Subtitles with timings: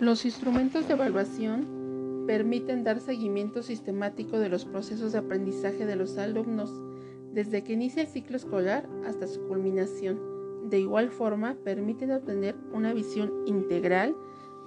[0.00, 6.18] Los instrumentos de evaluación permiten dar seguimiento sistemático de los procesos de aprendizaje de los
[6.18, 6.72] alumnos,
[7.32, 10.18] desde que inicia el ciclo escolar hasta su culminación.
[10.68, 14.16] De igual forma, permiten obtener una visión integral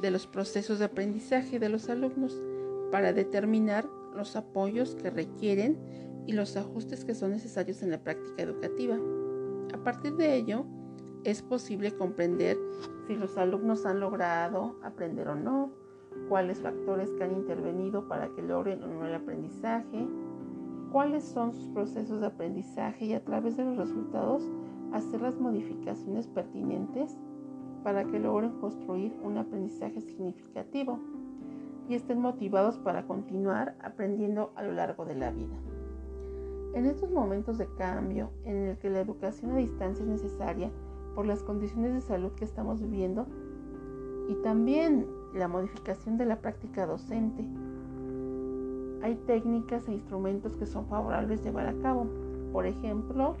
[0.00, 2.40] de los procesos de aprendizaje de los alumnos
[2.92, 5.76] para determinar los apoyos que requieren
[6.26, 8.96] y los ajustes que son necesarios en la práctica educativa.
[9.74, 10.66] A partir de ello,
[11.26, 12.56] es posible comprender
[13.08, 15.70] si los alumnos han logrado aprender o no,
[16.28, 20.06] cuáles factores que han intervenido para que logren o no el aprendizaje,
[20.92, 24.48] cuáles son sus procesos de aprendizaje y a través de los resultados
[24.92, 27.18] hacer las modificaciones pertinentes
[27.82, 31.00] para que logren construir un aprendizaje significativo
[31.88, 35.56] y estén motivados para continuar aprendiendo a lo largo de la vida.
[36.74, 40.70] En estos momentos de cambio en el que la educación a distancia es necesaria,
[41.16, 43.26] por las condiciones de salud que estamos viviendo
[44.28, 47.42] y también la modificación de la práctica docente.
[49.02, 52.06] Hay técnicas e instrumentos que son favorables llevar a cabo.
[52.52, 53.34] Por ejemplo,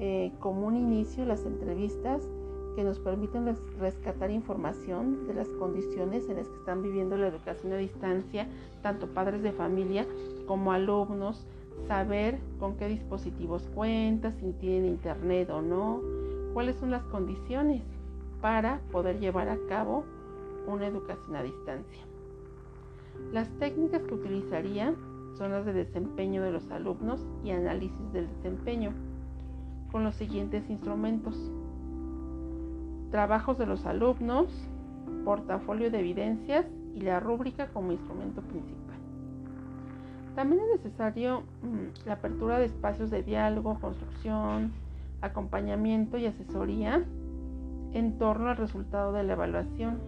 [0.00, 2.28] eh, como un inicio, las entrevistas
[2.76, 7.72] que nos permiten rescatar información de las condiciones en las que están viviendo la educación
[7.72, 8.48] a distancia,
[8.82, 10.06] tanto padres de familia
[10.46, 11.46] como alumnos,
[11.86, 16.00] saber con qué dispositivos cuenta, si tienen internet o no,
[16.54, 17.82] cuáles son las condiciones
[18.40, 20.04] para poder llevar a cabo
[20.66, 22.02] una educación a distancia.
[23.32, 24.94] Las técnicas que utilizaría
[25.36, 28.92] son las de desempeño de los alumnos y análisis del desempeño
[29.90, 31.36] con los siguientes instrumentos.
[33.10, 34.48] Trabajos de los alumnos,
[35.24, 38.84] portafolio de evidencias y la rúbrica como instrumento principal.
[40.36, 44.72] También es necesario mm, la apertura de espacios de diálogo, construcción,
[45.24, 47.04] acompañamiento y asesoría
[47.92, 49.98] en torno al resultado de la evaluación,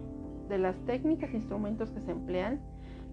[0.49, 2.59] de las técnicas e instrumentos que se emplean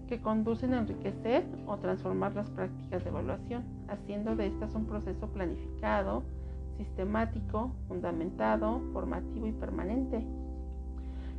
[0.07, 5.27] que conducen a enriquecer o transformar las prácticas de evaluación, haciendo de estas un proceso
[5.29, 6.23] planificado,
[6.77, 10.23] sistemático, fundamentado, formativo y permanente.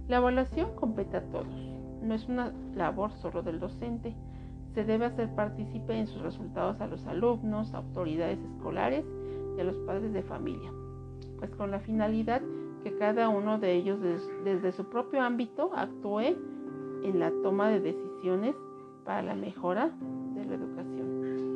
[0.09, 1.55] La evaluación compete a todos,
[2.03, 4.15] no es una labor solo del docente,
[4.75, 9.05] se debe hacer partícipe en sus resultados a los alumnos, autoridades escolares
[9.61, 10.73] a los padres de familia,
[11.39, 12.43] pues con la finalidad
[12.83, 13.99] que cada uno de ellos
[14.45, 16.37] desde su propio ámbito actúe
[17.03, 18.55] en la toma de decisiones
[19.05, 19.91] para la mejora
[20.35, 21.56] de la educación.